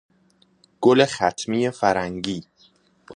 [0.81, 2.43] گل خطمی فرنگی